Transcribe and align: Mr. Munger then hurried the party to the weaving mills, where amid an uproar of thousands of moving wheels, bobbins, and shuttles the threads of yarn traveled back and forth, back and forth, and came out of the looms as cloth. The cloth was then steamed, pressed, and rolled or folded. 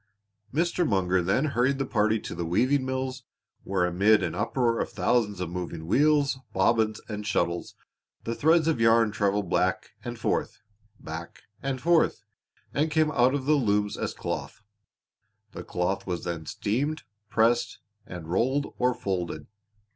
Mr. 0.51 0.83
Munger 0.87 1.21
then 1.21 1.45
hurried 1.53 1.77
the 1.77 1.85
party 1.85 2.19
to 2.21 2.33
the 2.33 2.43
weaving 2.43 2.83
mills, 2.83 3.21
where 3.63 3.85
amid 3.85 4.23
an 4.23 4.33
uproar 4.33 4.79
of 4.79 4.89
thousands 4.89 5.39
of 5.39 5.51
moving 5.51 5.85
wheels, 5.85 6.39
bobbins, 6.53 6.99
and 7.07 7.27
shuttles 7.27 7.75
the 8.23 8.33
threads 8.33 8.67
of 8.67 8.81
yarn 8.81 9.11
traveled 9.11 9.51
back 9.51 9.91
and 10.03 10.17
forth, 10.17 10.59
back 10.99 11.43
and 11.61 11.81
forth, 11.81 12.23
and 12.73 12.89
came 12.89 13.11
out 13.11 13.35
of 13.35 13.45
the 13.45 13.53
looms 13.53 13.95
as 13.95 14.15
cloth. 14.15 14.63
The 15.51 15.63
cloth 15.63 16.07
was 16.07 16.23
then 16.23 16.47
steamed, 16.47 17.03
pressed, 17.29 17.77
and 18.07 18.27
rolled 18.27 18.73
or 18.79 18.95
folded. 18.95 19.45